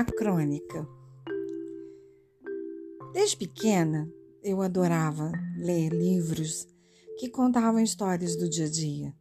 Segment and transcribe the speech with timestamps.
[0.00, 0.88] A crônica.
[3.12, 4.10] Desde pequena,
[4.42, 6.66] eu adorava ler livros
[7.18, 9.14] que contavam histórias do dia a dia,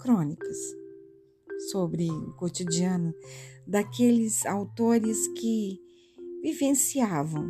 [0.00, 0.56] crônicas
[1.70, 3.14] sobre o cotidiano
[3.66, 5.78] daqueles autores que
[6.42, 7.46] vivenciavam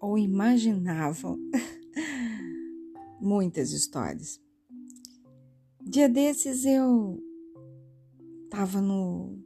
[0.00, 1.38] ou imaginavam
[3.22, 4.40] muitas histórias.
[5.80, 7.22] Dia desses eu
[8.48, 9.45] estava no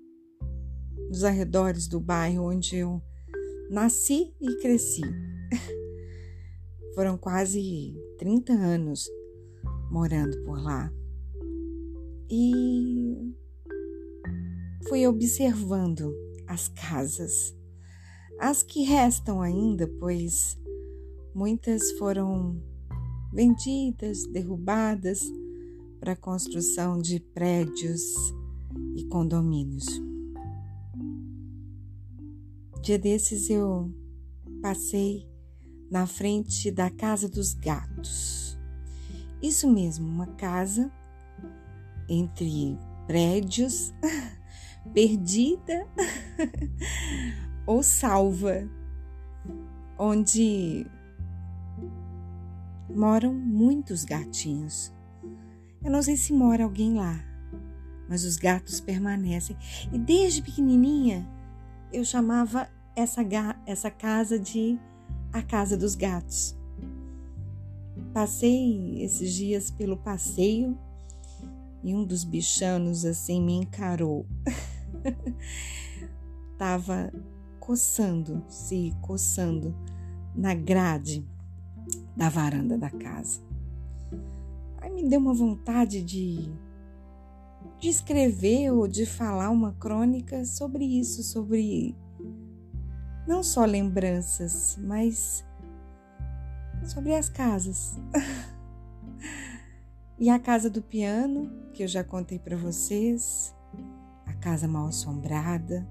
[1.10, 3.02] nos arredores do bairro onde eu
[3.68, 5.02] nasci e cresci.
[6.94, 9.08] Foram quase 30 anos
[9.90, 10.92] morando por lá.
[12.30, 13.34] E
[14.88, 16.14] fui observando
[16.46, 17.56] as casas,
[18.38, 20.56] as que restam ainda, pois
[21.34, 22.62] muitas foram
[23.32, 25.22] vendidas, derrubadas
[25.98, 28.00] para a construção de prédios
[28.96, 30.09] e condomínios.
[32.82, 33.92] Dia desses eu
[34.62, 35.28] passei
[35.90, 38.58] na frente da casa dos gatos.
[39.42, 40.90] Isso mesmo, uma casa
[42.08, 43.92] entre prédios,
[44.94, 45.86] perdida
[47.66, 48.66] ou salva,
[49.98, 50.86] onde
[52.88, 54.90] moram muitos gatinhos.
[55.84, 57.22] Eu não sei se mora alguém lá,
[58.08, 59.56] mas os gatos permanecem.
[59.92, 61.28] E desde pequenininha
[61.92, 63.22] eu chamava essa,
[63.66, 64.78] essa casa de
[65.32, 66.56] a casa dos gatos.
[68.12, 70.76] Passei esses dias pelo passeio
[71.82, 74.26] e um dos bichanos assim me encarou.
[76.58, 77.12] Tava
[77.58, 79.74] coçando, se coçando
[80.34, 81.26] na grade
[82.16, 83.40] da varanda da casa.
[84.78, 86.50] Aí me deu uma vontade de
[87.78, 91.96] de escrever ou de falar uma crônica sobre isso, sobre
[93.26, 95.44] não só lembranças, mas
[96.84, 97.98] sobre as casas.
[100.18, 103.54] e a casa do piano, que eu já contei para vocês,
[104.26, 105.86] a casa mal assombrada,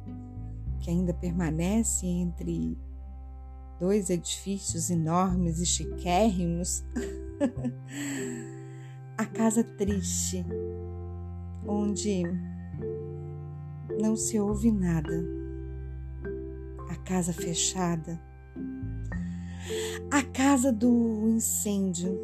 [0.79, 2.77] que ainda permanece entre
[3.79, 6.83] dois edifícios enormes e chiquérrimos.
[9.17, 10.45] a casa triste,
[11.69, 12.23] onde
[14.01, 15.23] não se ouve nada,
[16.89, 18.19] a casa fechada,
[20.09, 22.19] a casa do incêndio,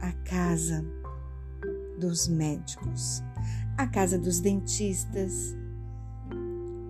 [0.00, 0.84] a casa
[1.98, 3.20] dos médicos,
[3.76, 5.56] a casa dos dentistas,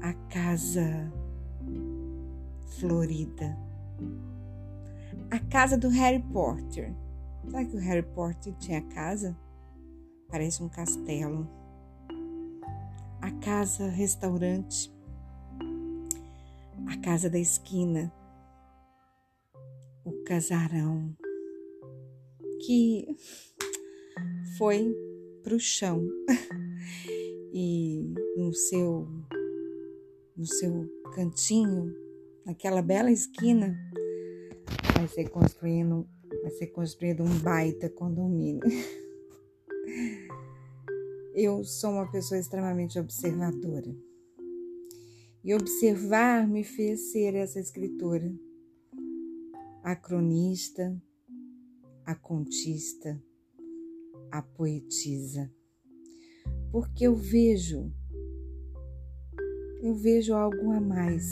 [0.02, 1.10] a casa
[2.78, 3.56] florida,
[5.30, 6.94] a casa do Harry Potter.
[7.50, 9.34] Sabe que o Harry Potter tinha casa?
[10.30, 11.48] Parece um castelo.
[13.20, 14.92] A casa restaurante,
[16.86, 18.12] a casa da esquina,
[20.04, 21.14] o casarão
[22.64, 23.06] que
[24.56, 24.94] foi
[25.42, 26.06] para o chão
[27.52, 29.08] e no seu
[30.36, 31.94] no seu cantinho,
[32.46, 33.76] naquela bela esquina,
[34.94, 36.08] vai ser construindo
[36.42, 38.60] vai ser construído um baita condomínio.
[41.42, 43.96] Eu sou uma pessoa extremamente observadora.
[45.42, 48.30] E observar me fez ser essa escritora,
[49.82, 50.94] a cronista,
[52.04, 53.18] a contista,
[54.30, 55.50] a poetisa.
[56.70, 57.90] Porque eu vejo,
[59.80, 61.24] eu vejo algo a mais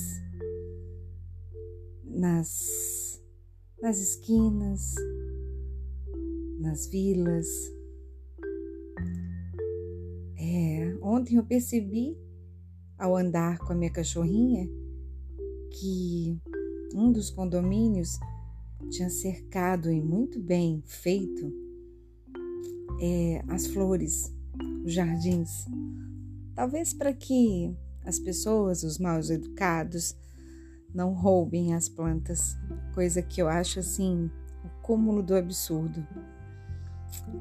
[2.03, 3.23] nas,
[3.79, 4.95] nas esquinas,
[6.59, 7.47] nas vilas,
[11.19, 12.17] ontem eu percebi,
[12.97, 14.69] ao andar com a minha cachorrinha,
[15.73, 16.41] que
[16.95, 18.19] um dos condomínios
[18.91, 21.53] tinha cercado e muito bem feito
[23.01, 24.33] é, as flores,
[24.85, 25.67] os jardins.
[26.55, 30.17] Talvez para que as pessoas, os mal educados,
[30.95, 32.57] não roubem as plantas,
[32.95, 34.31] coisa que eu acho assim
[34.65, 36.07] o cúmulo do absurdo.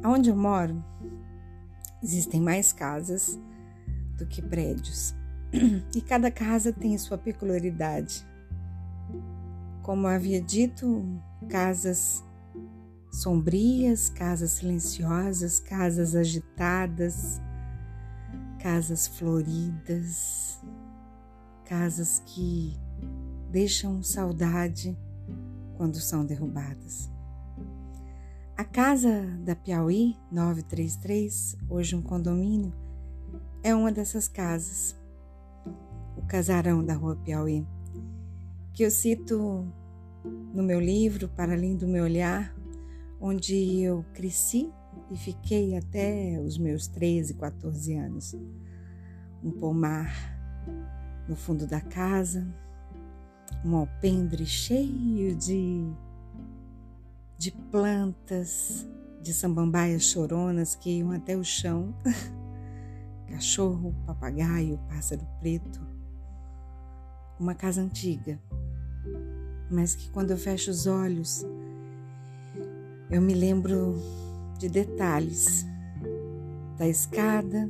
[0.03, 0.83] Onde eu moro,
[2.01, 3.39] Existem mais casas
[4.17, 5.15] do que prédios.
[5.95, 8.25] E cada casa tem sua peculiaridade.
[9.81, 11.05] Como havia dito,
[11.47, 12.23] casas
[13.09, 17.41] sombrias, casas silenciosas, casas agitadas,
[18.59, 20.59] casas floridas,
[21.63, 22.77] casas que
[23.49, 24.97] deixam saudade
[25.77, 27.09] quando são derrubadas.
[28.57, 32.73] A casa da Piauí 933, hoje um condomínio,
[33.67, 34.95] é uma dessas casas.
[36.25, 37.67] casarão da Rua Piauí,
[38.71, 39.67] que eu cito
[40.53, 42.55] no meu livro Para Além do Meu Olhar,
[43.19, 44.71] onde eu cresci
[45.11, 48.35] e fiquei até os meus 13, 14 anos.
[49.43, 50.13] Um pomar
[51.27, 52.47] no fundo da casa,
[53.65, 55.85] um alpendre cheio de,
[57.37, 58.87] de plantas,
[59.21, 61.93] de samambaias choronas que iam até o chão,
[63.29, 65.79] cachorro, papagaio, pássaro preto.
[67.39, 68.39] Uma casa antiga,
[69.69, 71.45] mas que quando eu fecho os olhos,
[73.11, 73.95] eu me lembro
[74.57, 75.65] de detalhes
[76.77, 77.67] da escada,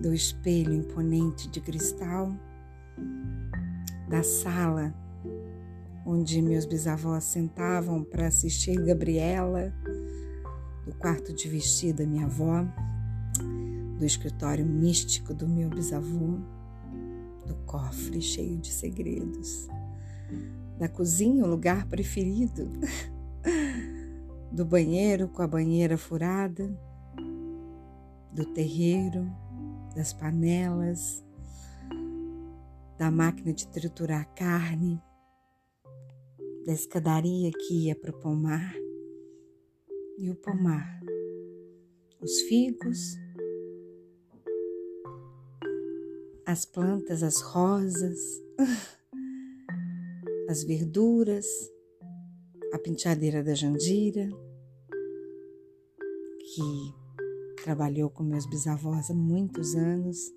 [0.00, 2.32] do espelho imponente de cristal,
[4.08, 4.94] da sala
[6.06, 9.74] onde meus bisavós sentavam para assistir Gabriela,
[10.86, 12.64] do quarto de vestir da minha avó,
[13.98, 16.38] do escritório místico do meu bisavô,
[17.46, 19.68] do cofre cheio de segredos,
[20.78, 22.70] da cozinha, o lugar preferido,
[24.52, 26.68] do banheiro com a banheira furada,
[28.32, 29.26] do terreiro,
[29.94, 31.24] das panelas,
[32.98, 35.02] da máquina de triturar carne,
[36.66, 38.74] da escadaria que ia para o pomar.
[40.18, 41.00] E o pomar,
[42.22, 43.16] os figos,
[46.46, 48.20] as plantas, as rosas,
[50.48, 51.44] as verduras,
[52.72, 54.28] a penteadeira da Jandira,
[56.38, 60.32] que trabalhou com meus bisavós há muitos anos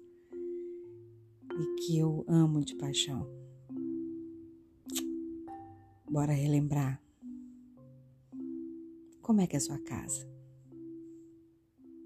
[1.53, 3.29] e que eu amo de paixão.
[6.09, 6.99] Bora relembrar.
[9.21, 10.27] Como é que é a sua casa?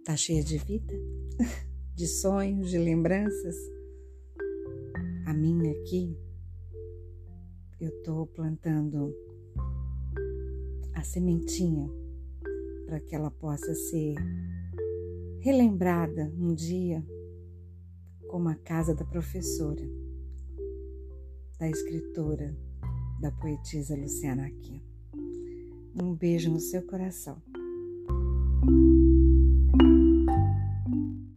[0.03, 0.93] Tá cheia de vida?
[1.95, 3.55] De sonhos, de lembranças?
[5.33, 6.15] Minha aqui,
[7.81, 9.13] eu tô plantando
[10.93, 11.89] a sementinha
[12.85, 14.15] para que ela possa ser
[15.39, 17.03] relembrada um dia
[18.29, 19.83] como a casa da professora,
[21.59, 22.55] da escritora,
[23.19, 24.83] da poetisa Luciana Aquino.
[25.99, 27.41] Um beijo no seu coração.